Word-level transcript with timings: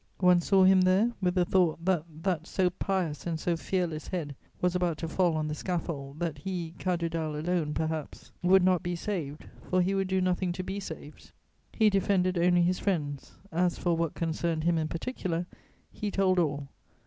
One 0.17 0.39
saw 0.41 0.63
him 0.63 0.81
there, 0.81 1.11
with 1.21 1.35
the 1.35 1.45
thought 1.45 1.85
that 1.85 2.05
that 2.23 2.47
so 2.47 2.71
pious 2.71 3.27
and 3.27 3.39
so 3.39 3.55
fearless 3.55 4.07
head 4.07 4.35
was 4.59 4.73
about 4.73 4.97
to 4.97 5.07
fall 5.07 5.35
on 5.35 5.47
the 5.47 5.53
scaffold, 5.53 6.19
that 6.21 6.39
he, 6.39 6.73
Cadoudal, 6.79 7.35
alone, 7.35 7.75
perhaps, 7.75 8.31
would 8.41 8.63
not 8.63 8.81
be 8.81 8.95
saved, 8.95 9.45
for 9.69 9.79
he 9.79 9.93
would 9.93 10.07
do 10.07 10.19
nothing 10.19 10.53
to 10.53 10.63
be 10.63 10.79
saved. 10.79 11.33
He 11.71 11.91
defended 11.91 12.35
only 12.39 12.63
his 12.63 12.79
friends; 12.79 13.33
as 13.51 13.77
for 13.77 13.95
what 13.95 14.15
concerned 14.15 14.63
him 14.63 14.79
in 14.79 14.87
particular, 14.87 15.45
he 15.91 16.09
told 16.09 16.39
all. 16.39 16.69